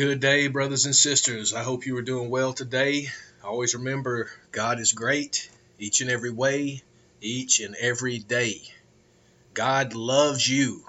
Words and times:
Good 0.00 0.20
day, 0.20 0.48
brothers 0.48 0.86
and 0.86 0.96
sisters. 0.96 1.52
I 1.52 1.62
hope 1.62 1.84
you 1.84 1.94
are 1.98 2.00
doing 2.00 2.30
well 2.30 2.54
today. 2.54 3.08
Always 3.44 3.74
remember 3.74 4.30
God 4.50 4.80
is 4.80 4.94
great 4.94 5.50
each 5.78 6.00
and 6.00 6.08
every 6.08 6.30
way, 6.30 6.82
each 7.20 7.60
and 7.60 7.76
every 7.78 8.18
day. 8.18 8.62
God 9.52 9.94
loves 9.94 10.48
you. 10.48 10.86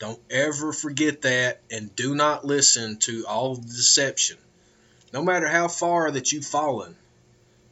Don't 0.00 0.18
ever 0.28 0.72
forget 0.72 1.22
that 1.22 1.60
and 1.70 1.94
do 1.94 2.16
not 2.16 2.44
listen 2.44 2.96
to 3.02 3.24
all 3.28 3.54
the 3.54 3.62
deception. 3.68 4.38
No 5.12 5.22
matter 5.22 5.46
how 5.46 5.68
far 5.68 6.10
that 6.10 6.32
you've 6.32 6.44
fallen, 6.44 6.96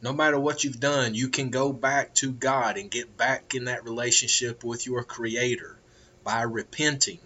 no 0.01 0.13
matter 0.13 0.39
what 0.39 0.63
you've 0.63 0.79
done, 0.79 1.13
you 1.13 1.27
can 1.27 1.49
go 1.49 1.73
back 1.73 2.15
to 2.15 2.31
God 2.31 2.77
and 2.77 2.89
get 2.89 3.17
back 3.17 3.55
in 3.55 3.65
that 3.65 3.83
relationship 3.83 4.63
with 4.63 4.85
your 4.85 5.03
Creator 5.03 5.77
by 6.23 6.43
repenting. 6.43 7.19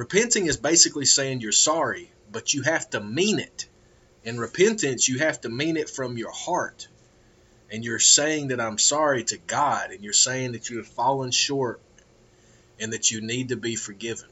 Repenting 0.00 0.46
is 0.46 0.56
basically 0.56 1.04
saying 1.04 1.42
you're 1.42 1.52
sorry 1.52 2.10
but 2.32 2.54
you 2.54 2.62
have 2.62 2.88
to 2.90 3.00
mean 3.00 3.38
it. 3.38 3.66
In 4.24 4.38
repentance, 4.38 5.08
you 5.08 5.18
have 5.18 5.40
to 5.42 5.48
mean 5.48 5.76
it 5.76 5.90
from 5.90 6.16
your 6.16 6.30
heart. 6.30 6.86
And 7.70 7.84
you're 7.84 7.98
saying 7.98 8.48
that 8.48 8.60
I'm 8.60 8.78
sorry 8.78 9.24
to 9.24 9.36
God, 9.36 9.90
and 9.90 10.02
you're 10.02 10.12
saying 10.12 10.52
that 10.52 10.70
you 10.70 10.78
have 10.78 10.86
fallen 10.88 11.32
short 11.32 11.80
and 12.78 12.92
that 12.92 13.10
you 13.10 13.20
need 13.20 13.48
to 13.50 13.56
be 13.56 13.76
forgiven. 13.76 14.28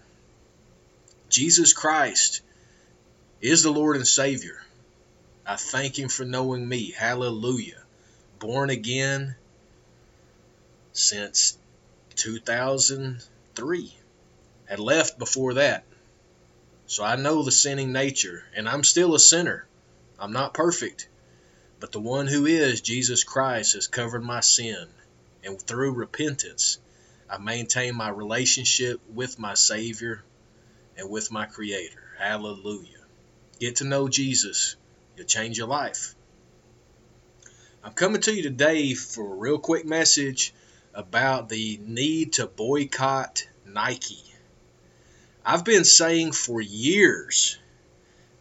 Jesus 1.29 1.73
Christ 1.73 2.41
is 3.41 3.63
the 3.63 3.71
Lord 3.71 3.97
and 3.97 4.07
Savior. 4.07 4.63
I 5.47 5.57
thank 5.57 5.99
Him 5.99 6.09
for 6.09 6.25
knowing 6.25 6.67
me. 6.67 6.93
Hallelujah. 6.93 7.83
Born 8.39 8.71
again 8.71 9.35
since 10.93 11.59
2003. 12.17 13.95
Had 14.69 14.79
left 14.79 15.19
before 15.19 15.55
that. 15.55 15.85
So 16.87 17.05
I 17.05 17.17
know 17.17 17.43
the 17.43 17.51
sinning 17.51 17.93
nature, 17.93 18.45
and 18.55 18.69
I'm 18.69 18.85
still 18.85 19.15
a 19.15 19.21
sinner. 19.21 19.67
I'm 20.19 20.33
not 20.33 20.55
perfect. 20.55 21.09
But 21.81 21.93
the 21.93 22.01
one 22.01 22.27
who 22.27 22.47
is, 22.47 22.81
Jesus 22.81 23.25
Christ, 23.25 23.75
has 23.75 23.87
covered 23.87 24.23
my 24.23 24.41
sin. 24.41 24.89
And 25.45 25.61
through 25.61 25.93
repentance, 25.93 26.79
I 27.31 27.39
maintain 27.39 27.95
my 27.95 28.09
relationship 28.09 29.01
with 29.13 29.39
my 29.39 29.55
Savior 29.55 30.23
and 30.97 31.09
with 31.09 31.31
my 31.31 31.47
Creator. 31.47 32.03
Hallelujah. 32.19 33.05
Get 33.61 33.77
to 33.77 33.85
know 33.85 34.09
Jesus. 34.09 34.77
You'll 35.17 35.27
change 35.27 35.59
your 35.59 35.69
life. 35.69 36.15
I'm 37.85 37.93
coming 37.93 38.21
to 38.23 38.35
you 38.35 38.43
today 38.43 38.95
for 38.95 39.33
a 39.33 39.37
real 39.37 39.59
quick 39.59 39.87
message 39.87 40.53
about 40.95 41.49
the 41.49 41.79
need 41.83 42.35
to 42.35 42.47
boycott 42.47 43.47
Nike. 43.65 44.28
I've 45.51 45.65
been 45.65 45.87
saying 45.87 46.33
for 46.33 46.61
years 46.61 47.57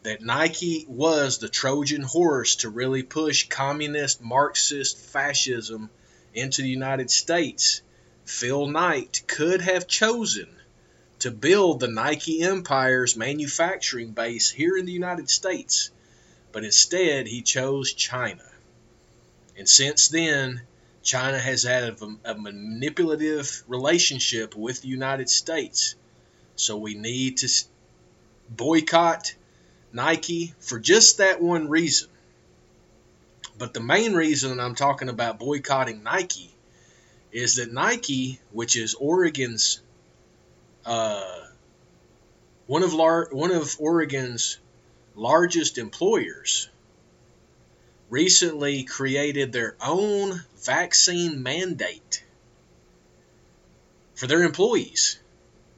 that 0.03 0.21
Nike 0.21 0.85
was 0.89 1.37
the 1.37 1.47
Trojan 1.47 2.01
horse 2.01 2.57
to 2.57 2.69
really 2.69 3.01
push 3.01 3.47
communist, 3.47 4.21
Marxist 4.21 4.97
fascism 4.97 5.89
into 6.33 6.63
the 6.63 6.67
United 6.67 7.09
States. 7.09 7.81
Phil 8.25 8.67
Knight 8.67 9.21
could 9.25 9.61
have 9.61 9.87
chosen 9.87 10.49
to 11.19 11.31
build 11.31 11.79
the 11.79 11.87
Nike 11.87 12.41
Empire's 12.41 13.15
manufacturing 13.15 14.11
base 14.11 14.51
here 14.51 14.75
in 14.75 14.85
the 14.85 14.91
United 14.91 15.29
States, 15.29 15.91
but 16.51 16.65
instead 16.65 17.25
he 17.25 17.41
chose 17.41 17.93
China. 17.93 18.43
And 19.57 19.69
since 19.69 20.09
then, 20.09 20.61
China 21.03 21.39
has 21.39 21.63
had 21.63 21.85
a, 21.85 22.15
a 22.25 22.35
manipulative 22.35 23.63
relationship 23.65 24.57
with 24.57 24.81
the 24.81 24.89
United 24.89 25.29
States 25.29 25.95
so 26.57 26.75
we 26.77 26.95
need 26.95 27.37
to 27.37 27.49
boycott 28.49 29.33
Nike 29.93 30.53
for 30.59 30.79
just 30.79 31.19
that 31.19 31.41
one 31.41 31.69
reason. 31.69 32.09
But 33.57 33.73
the 33.73 33.79
main 33.79 34.13
reason 34.13 34.59
I'm 34.59 34.75
talking 34.75 35.09
about 35.09 35.39
boycotting 35.39 36.03
Nike 36.03 36.53
is 37.31 37.55
that 37.55 37.71
Nike, 37.71 38.39
which 38.51 38.75
is 38.75 38.93
Oregon's 38.95 39.81
uh, 40.85 41.41
one 42.65 42.83
of 42.83 42.93
lar- 42.93 43.29
one 43.31 43.51
of 43.51 43.75
Oregon's 43.79 44.57
largest 45.15 45.77
employers, 45.77 46.69
recently 48.09 48.83
created 48.83 49.51
their 49.51 49.75
own 49.81 50.43
vaccine 50.63 51.43
mandate 51.43 52.23
for 54.15 54.27
their 54.27 54.43
employees. 54.43 55.19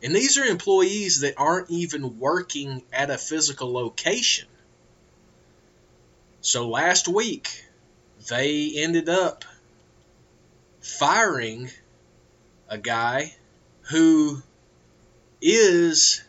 And 0.02 0.16
these 0.16 0.38
are 0.38 0.46
employees 0.46 1.22
that 1.22 1.34
aren't 1.38 1.70
even 1.70 2.20
working 2.20 2.84
at 2.94 3.10
a 3.10 3.18
physical 3.18 3.74
location. 3.74 4.48
So 6.42 6.70
last 6.70 7.08
week, 7.08 7.66
they 8.30 8.74
ended 8.78 9.10
up 9.10 9.44
firing 10.80 11.70
a 12.70 12.78
guy 12.78 13.36
who 13.90 14.42
is 15.42 16.24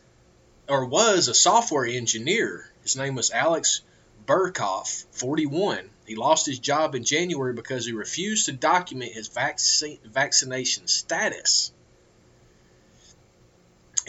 or 0.68 0.86
was 0.86 1.28
a 1.28 1.34
software 1.34 1.86
engineer. 1.86 2.68
His 2.82 2.96
name 2.96 3.14
was 3.14 3.30
Alex 3.30 3.82
Burkhoff, 4.26 5.04
41. 5.12 5.90
He 6.06 6.16
lost 6.16 6.46
his 6.46 6.58
job 6.58 6.96
in 6.96 7.04
January 7.04 7.52
because 7.52 7.86
he 7.86 7.92
refused 7.92 8.46
to 8.46 8.52
document 8.52 9.12
his 9.12 9.28
vaccine, 9.28 9.98
vaccination 10.04 10.88
status 10.88 11.72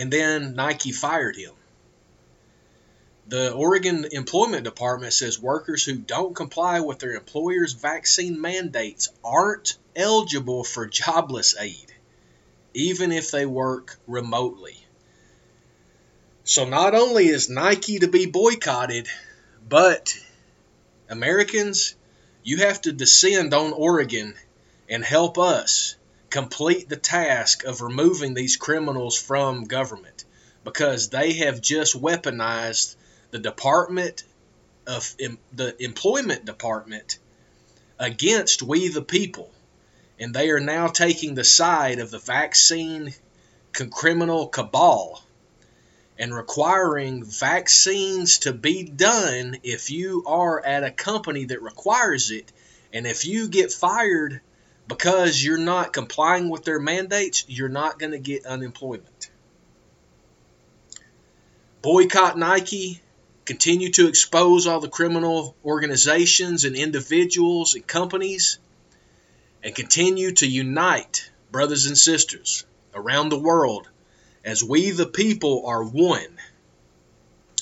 and 0.02 0.12
then 0.12 0.56
Nike 0.56 0.92
fired 0.92 1.36
him. 1.36 1.54
The 3.28 3.54
Oregon 3.54 4.04
Employment 4.12 4.64
Department 4.64 5.14
says 5.14 5.40
workers 5.40 5.86
who 5.86 5.94
don't 5.94 6.36
comply 6.36 6.80
with 6.80 6.98
their 6.98 7.14
employer's 7.14 7.74
vaccine 7.74 8.42
mandates 8.42 9.10
aren't 9.24 9.78
eligible 9.96 10.64
for 10.64 10.88
jobless 10.88 11.56
aid, 11.56 11.94
even 12.74 13.12
if 13.12 13.30
they 13.30 13.46
work 13.46 14.00
remotely. 14.08 14.76
So 16.46 16.66
not 16.66 16.96
only 16.96 17.28
is 17.28 17.48
Nike 17.48 18.00
to 18.00 18.08
be 18.08 18.26
boycotted, 18.26 19.08
but 19.70 20.18
Americans, 21.10 21.94
you 22.42 22.58
have 22.58 22.82
to 22.82 22.92
descend 22.92 23.54
on 23.54 23.72
Oregon 23.72 24.34
and 24.90 25.04
help 25.04 25.38
us 25.38 25.96
complete 26.32 26.90
the 26.90 26.98
task 26.98 27.66
of 27.66 27.82
removing 27.82 28.34
these 28.34 28.58
criminals 28.58 29.22
from 29.22 29.66
government 29.66 30.26
because 30.64 31.10
they 31.10 31.34
have 31.34 31.62
just 31.62 32.00
weaponized 32.02 32.96
the 33.32 33.40
department 33.40 34.24
of 34.88 35.16
the 35.54 35.76
employment 35.84 36.46
department 36.46 37.20
against 38.00 38.64
we 38.64 38.88
the 38.88 39.02
people. 39.02 39.52
And 40.20 40.34
they 40.34 40.50
are 40.50 40.60
now 40.60 40.88
taking 40.88 41.36
the 41.36 41.44
side 41.44 42.00
of 42.00 42.12
the 42.12 42.20
vaccine 42.20 43.14
criminal 43.74 44.48
cabal 44.48 45.24
and 46.20 46.36
requiring 46.36 47.24
vaccines 47.24 48.40
to 48.40 48.54
be 48.54 48.84
done 48.84 49.58
if 49.64 49.90
you 49.90 50.24
are 50.28 50.64
at 50.64 50.84
a 50.84 50.92
company 50.92 51.46
that 51.46 51.62
requires 51.62 52.30
it. 52.30 52.52
And 52.94 53.08
if 53.08 53.26
you 53.26 53.48
get 53.48 53.72
fired 53.72 54.42
because 54.92 55.42
you're 55.42 55.58
not 55.58 55.94
complying 55.94 56.50
with 56.50 56.66
their 56.66 56.80
mandates, 56.80 57.46
you're 57.48 57.70
not 57.70 57.98
going 57.98 58.12
to 58.12 58.20
get 58.20 58.46
unemployment. 58.46 59.32
Boycott 61.82 62.38
Nike, 62.38 63.02
continue 63.46 63.90
to 63.92 64.10
expose 64.10 64.68
all 64.68 64.82
the 64.82 64.90
criminal 64.90 65.56
organizations 65.64 66.66
and 66.66 66.76
individuals 66.76 67.74
and 67.74 67.88
companies, 67.88 68.60
and 69.64 69.74
continue 69.74 70.34
to 70.34 70.46
unite 70.46 71.32
brothers 71.52 71.86
and 71.86 71.98
sisters 71.98 72.66
around 72.94 73.30
the 73.30 73.40
world 73.40 73.88
as 74.44 74.62
we, 74.62 74.92
the 74.92 75.06
people, 75.06 75.68
are 75.68 75.84
one. 75.86 76.38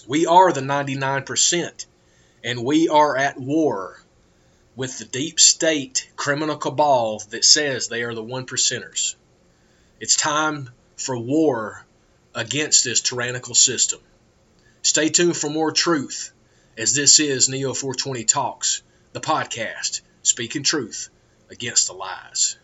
We 0.07 0.25
are 0.25 0.51
the 0.51 0.61
99%, 0.61 1.85
and 2.43 2.63
we 2.63 2.89
are 2.89 3.15
at 3.15 3.39
war 3.39 4.01
with 4.79 4.97
the 4.97 5.03
deep 5.03 5.41
state 5.41 6.09
criminal 6.15 6.55
cabal 6.55 7.21
that 7.31 7.43
says 7.43 7.89
they 7.89 8.01
are 8.01 8.15
the 8.15 8.23
one 8.23 8.45
percenters. 8.45 9.15
It's 9.99 10.15
time 10.15 10.69
for 10.95 11.17
war 11.17 11.85
against 12.33 12.85
this 12.85 13.01
tyrannical 13.01 13.55
system. 13.55 13.99
Stay 14.81 15.09
tuned 15.09 15.35
for 15.35 15.49
more 15.49 15.73
truth 15.73 16.31
as 16.77 16.95
this 16.95 17.19
is 17.19 17.49
Neo 17.49 17.73
420 17.73 18.23
Talks, 18.23 18.81
the 19.11 19.19
podcast, 19.19 19.99
speaking 20.23 20.63
truth 20.63 21.09
against 21.49 21.87
the 21.87 21.93
lies. 21.93 22.55